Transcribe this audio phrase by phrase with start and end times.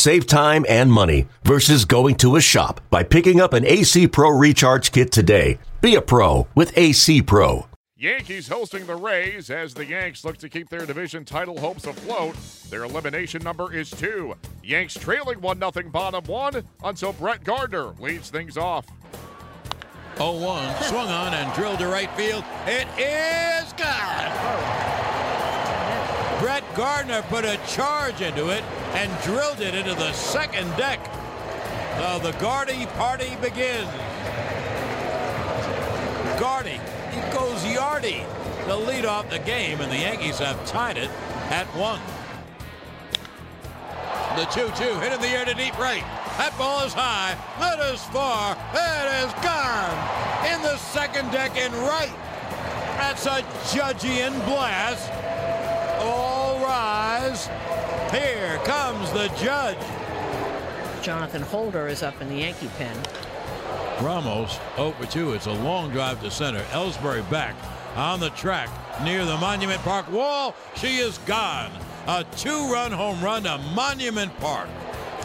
[0.00, 4.30] Save time and money versus going to a shop by picking up an AC Pro
[4.30, 5.58] Recharge Kit today.
[5.82, 7.66] Be a pro with AC Pro.
[7.98, 12.34] Yankees hosting the Rays as the Yanks look to keep their division title hopes afloat.
[12.70, 14.34] Their elimination number is two.
[14.64, 18.86] Yanks trailing 1 0 bottom one until Brett Gardner leads things off.
[20.16, 22.42] 0 1, swung on and drilled to right field.
[22.66, 24.79] It is gone.
[26.80, 30.98] Gardner put a charge into it and drilled it into the second deck.
[31.98, 33.86] So the Gardy party begins.
[36.40, 36.80] Gardy,
[37.10, 38.24] he goes Yardy
[38.64, 41.10] to lead off the game, and the Yankees have tied it
[41.50, 42.00] at one.
[44.38, 46.02] The 2-2 hit in the air to deep right.
[46.38, 47.36] That ball is high.
[47.58, 48.56] That is far.
[48.72, 50.54] It is gone.
[50.56, 52.16] In the second deck and right.
[52.96, 55.10] That's a Judgian blast.
[57.30, 58.10] All.
[58.10, 59.78] Here comes the judge.
[61.00, 62.96] Jonathan Holder is up in the Yankee pen.
[64.02, 65.34] Ramos 0 for 2.
[65.34, 66.62] It's a long drive to center.
[66.70, 67.54] Ellsbury back
[67.94, 68.68] on the track
[69.04, 70.56] near the Monument Park wall.
[70.74, 71.70] She is gone.
[72.08, 74.68] A two run home run to Monument Park.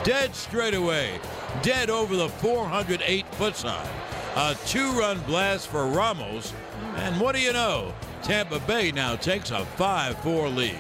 [0.04, 1.20] Dead straight away.
[1.64, 3.90] Dead over the 408 foot side.
[4.36, 6.54] A two run blast for Ramos.
[6.98, 7.94] And what do you know?
[8.22, 10.80] Tampa Bay now takes a 5 4 lead.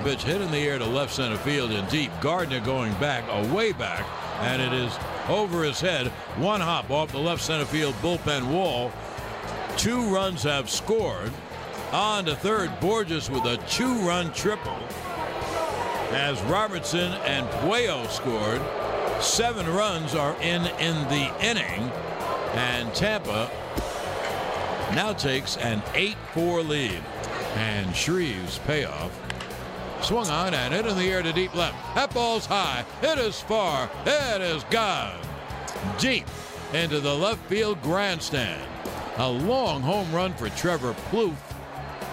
[0.00, 2.10] The pitch hit in the air to left center field and deep.
[2.22, 4.06] Gardner going back, away back,
[4.40, 4.90] and it is
[5.28, 6.06] over his head.
[6.38, 8.90] One hop off the left center field bullpen wall.
[9.76, 11.30] Two runs have scored.
[11.92, 14.78] On to third, Borges with a two run triple.
[16.12, 18.62] As Robertson and Puello scored,
[19.22, 21.90] seven runs are in in the inning,
[22.54, 23.50] and Tampa
[24.94, 27.02] now takes an 8 4 lead.
[27.56, 29.10] And Shreve's payoff
[30.02, 31.76] swung on and hit in the air to deep left.
[31.94, 32.84] That ball's high.
[33.02, 33.90] It is far.
[34.06, 35.18] It is gone.
[35.98, 36.26] Deep
[36.72, 38.62] into the left field grandstand.
[39.16, 41.36] A long home run for Trevor Plouffe.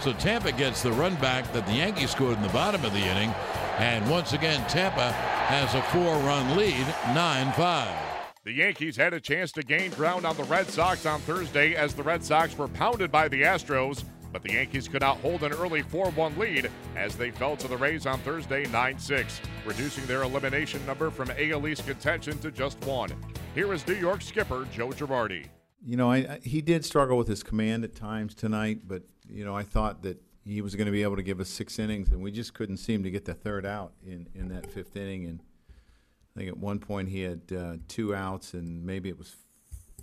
[0.02, 3.00] So Tampa gets the run back that the Yankees scored in the bottom of the
[3.00, 3.34] inning.
[3.78, 8.08] And once again, Tampa has a four run lead, 9 5.
[8.44, 11.94] The Yankees had a chance to gain ground on the Red Sox on Thursday as
[11.94, 14.04] the Red Sox were pounded by the Astros.
[14.38, 17.68] But the Yankees could not hold an early 4 1 lead as they fell to
[17.68, 22.52] the Rays on Thursday 9 6, reducing their elimination number from AL East contention to
[22.52, 23.09] just one.
[23.56, 25.48] Here is New York skipper Joe Girardi.
[25.84, 29.44] You know, I, I, he did struggle with his command at times tonight, but, you
[29.44, 32.12] know, I thought that he was going to be able to give us six innings,
[32.12, 35.25] and we just couldn't seem to get the third out in, in that fifth inning.
[35.25, 35.42] And
[36.36, 39.36] I think at one point he had uh, two outs, and maybe it was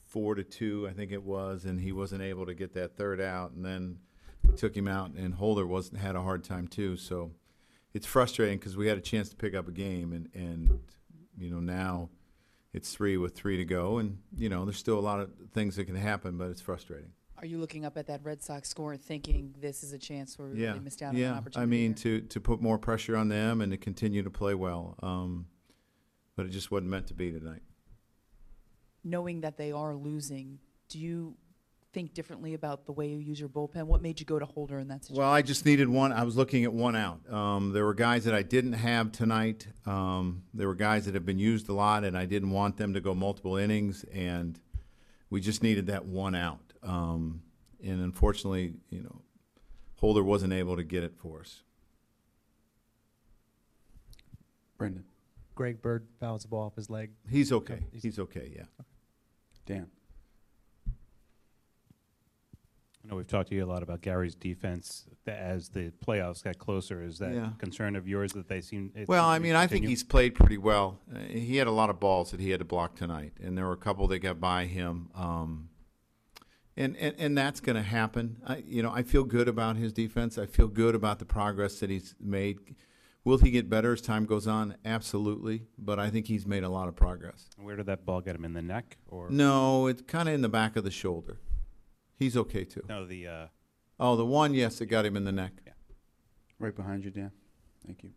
[0.09, 3.21] four to two, I think it was, and he wasn't able to get that third
[3.21, 3.53] out.
[3.53, 3.99] And then
[4.57, 6.97] took him out, and Holder wasn't had a hard time too.
[6.97, 7.33] So
[7.93, 10.81] it's frustrating because we had a chance to pick up a game, and and
[11.37, 12.11] you know now
[12.73, 15.77] it's three with three to go, and you know there's still a lot of things
[15.77, 17.11] that can happen, but it's frustrating.
[17.39, 20.39] Are you looking up at that Red Sox score and thinking this is a chance
[20.39, 21.27] where we yeah, really missed out yeah.
[21.27, 21.63] on an opportunity?
[21.63, 22.21] I mean here?
[22.21, 25.47] to to put more pressure on them and to continue to play well, um,
[26.37, 27.63] but it just wasn't meant to be tonight.
[29.03, 31.37] knowing that they are losing, do you
[31.95, 33.85] think differently about the way you use your bullpen?
[33.85, 35.21] What made you go to Holder in that situation?
[35.23, 36.13] Well, I just needed one.
[36.13, 37.21] I was looking at one out.
[37.33, 39.69] Um, there were guys that I didn't have tonight.
[39.87, 42.93] Um, there were guys that have been used a lot, and I didn't want them
[42.95, 44.59] to go multiple innings, and
[45.31, 46.73] we just needed that one out.
[46.83, 47.43] Um,
[47.83, 49.23] and unfortunately, you know,
[50.01, 51.63] Holder wasn't able to get it for us.
[54.77, 55.05] Brendan.
[55.55, 57.13] Greg Bird fouls the ball off his leg.
[57.31, 57.85] He's okay.
[57.93, 58.53] He's- He's okay.
[58.57, 58.65] Yeah.
[59.67, 59.91] Dan.
[63.05, 66.43] I know we've talked to you a lot about Gary's defense th- as the playoffs
[66.43, 67.03] got closer.
[67.03, 67.51] Is that Yeah.
[67.59, 68.93] concern of yours that they seem?
[68.95, 69.89] it Well, I to mean, I think continue?
[69.91, 71.01] he's played pretty well.
[71.15, 73.67] Uh, he had a lot of balls that he had to block tonight, and there
[73.67, 75.11] were a couple that got by him.
[75.15, 75.69] Um,
[76.77, 78.39] and, and and that's going to happen.
[78.45, 80.39] I, you know, I feel good about his defense.
[80.39, 82.59] I feel good about the progress that he's made.
[83.23, 84.77] Will he get better as time goes on?
[84.85, 87.49] Absolutely, but I think he's made a lot of progress.
[87.59, 90.41] Where did that ball get him in the neck or No, it's kind of in
[90.41, 91.39] the back of the shoulder.
[92.19, 92.85] He's okay too.
[92.89, 93.27] no the?
[93.27, 93.47] Uh,
[93.99, 95.53] Oh, the one, yes, it got him in the neck.
[96.59, 97.31] Right behind you, Dan.
[97.87, 98.11] Thank you.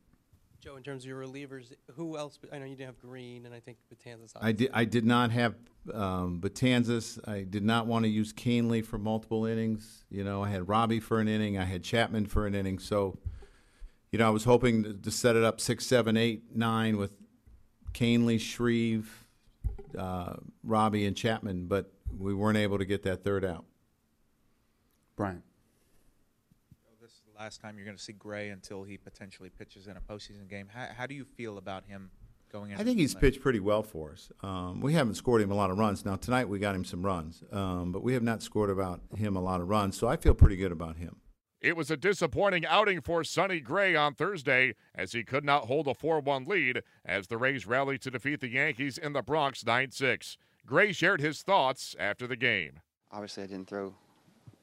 [0.60, 2.40] Joe, in terms of your relievers, who else?
[2.52, 4.32] I know you didn't have Green, and I think Betances.
[4.40, 4.70] I did.
[4.74, 5.56] I did not have
[5.94, 7.20] um, Betances.
[7.28, 10.04] I did not want to use Kahnle for multiple innings.
[10.10, 11.58] You know, I had Robbie for an inning.
[11.58, 12.80] I had Chapman for an inning.
[12.80, 13.20] So,
[14.12, 17.12] you know, I was hoping to, to set it up six, seven, eight, nine with
[17.94, 19.28] Kahnle, Shreve,
[19.98, 20.34] uh,
[20.64, 23.66] Robbie, and Chapman, but we weren't able to get that third out.
[25.18, 25.42] Brian.
[27.02, 29.98] This is the last time you're going to see Gray until he potentially pitches in
[29.98, 30.68] a postseason game.
[30.72, 32.12] How, how do you feel about him
[32.52, 32.80] going in?
[32.80, 34.32] I think he's pitched pretty well for us.
[34.44, 36.06] Um, we haven't scored him a lot of runs.
[36.06, 39.36] Now tonight we got him some runs, um, but we have not scored about him
[39.36, 39.98] a lot of runs.
[39.98, 41.18] So I feel pretty good about him.
[41.60, 45.88] It was a disappointing outing for Sonny Gray on Thursday as he could not hold
[45.88, 49.66] a 4 1 lead as the Rays rallied to defeat the Yankees in the Bronx
[49.66, 50.38] 9 6.
[50.68, 52.82] Gray shared his thoughts after the game.
[53.12, 53.96] Obviously, I didn't throw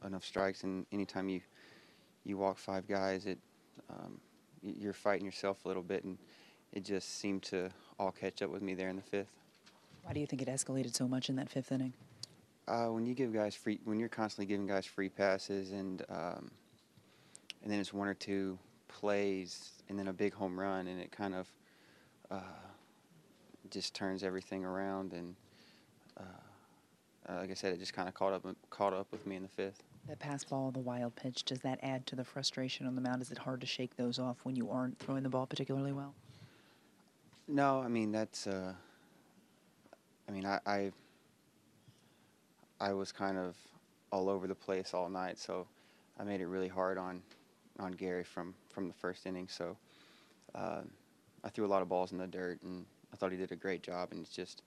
[0.05, 1.41] enough strikes, and anytime you
[2.25, 3.39] you walk five guys, it
[3.91, 4.19] um,
[4.63, 6.19] you're fighting yourself a little bit, and
[6.73, 9.33] it just seemed to all catch up with me there in the fifth.
[10.03, 11.93] Why do you think it escalated so much in that fifth inning?
[12.67, 16.51] Uh, when you give guys free, when you're constantly giving guys free passes, and um,
[17.63, 18.59] and then it's one or two
[18.89, 21.49] plays, and then a big home run, and it kind of
[22.31, 22.41] uh,
[23.71, 25.35] just turns everything around, and
[26.19, 26.23] uh,
[27.29, 29.43] uh, like I said, it just kind of caught up caught up with me in
[29.43, 29.83] the fifth.
[30.09, 33.23] That pass ball, the wild pitch, does that add to the frustration on the mound?
[33.23, 36.15] Is it hard to shake those off when you aren't throwing the ball particularly well?
[37.49, 38.47] No, I mean that's.
[38.47, 38.73] Uh,
[40.29, 40.93] I mean, I, I.
[42.81, 43.57] I was kind of
[44.11, 45.67] all over the place all night, so
[46.19, 47.23] I made it really hard on,
[47.79, 49.49] on Gary from from the first inning.
[49.49, 49.77] So,
[50.55, 50.83] uh,
[51.43, 53.57] I threw a lot of balls in the dirt, and I thought he did a
[53.57, 54.09] great job.
[54.13, 54.63] And it's just,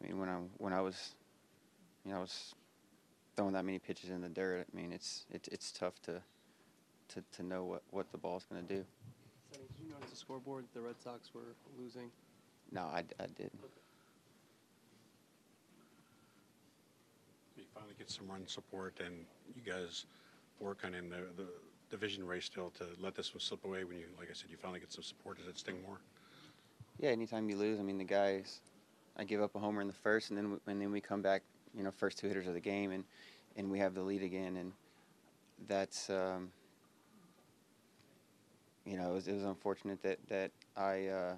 [0.00, 1.14] I mean, when I when I was,
[2.04, 2.54] you know, I was
[3.40, 4.66] throwing that many pitches in the dirt.
[4.70, 6.20] I mean, it's it's it's tough to
[7.08, 8.84] to to know what what the ball's going to do.
[9.50, 10.66] Sonny, did you notice the scoreboard?
[10.74, 12.10] The Red Sox were losing.
[12.70, 13.58] No, I, I didn't.
[17.56, 19.24] You finally get some run support, and
[19.56, 20.04] you guys
[20.60, 21.48] working in the, the
[21.90, 24.58] division race still to let this one slip away when you, like I said, you
[24.58, 25.38] finally get some support.
[25.38, 25.98] Does it sting more?
[26.98, 28.60] Yeah, anytime you lose, I mean, the guys,
[29.16, 31.22] I give up a homer in the first, and then we, and then we come
[31.22, 31.42] back,
[31.76, 33.04] you know, first two hitters of the game, and
[33.56, 34.72] and we have the lead again, and
[35.68, 36.50] that's, um,
[38.84, 41.34] you know, it was, it was unfortunate that that I uh,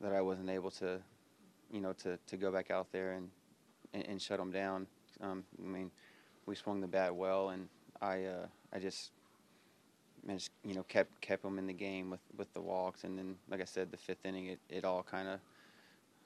[0.00, 1.00] that I wasn't able to,
[1.72, 3.28] you know, to to go back out there and
[3.92, 4.86] and, and shut them down.
[5.20, 5.90] Um, I mean,
[6.46, 7.68] we swung the bat well, and
[8.00, 9.10] I uh, I just
[10.64, 13.60] you know, kept kept them in the game with, with the walks, and then, like
[13.60, 15.40] I said, the fifth inning, it, it all kind of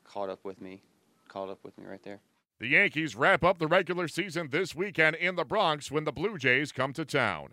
[0.05, 0.81] caught up with me,
[1.29, 2.21] caught up with me right there.
[2.61, 6.37] The Yankees wrap up the regular season this weekend in the Bronx when the Blue
[6.37, 7.51] Jays come to town.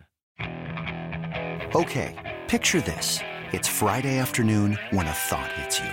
[1.76, 3.20] Okay, picture this.
[3.52, 5.90] It's Friday afternoon when a thought hits you.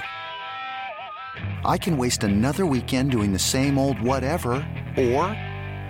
[1.63, 4.53] I can waste another weekend doing the same old whatever,
[4.97, 5.25] or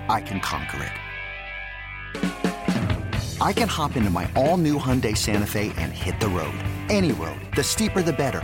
[0.10, 0.92] I can conquer it.
[3.40, 6.56] I can hop into my all new Hyundai Santa Fe and hit the road.
[6.90, 7.40] Any road.
[7.56, 8.44] The steeper, the better.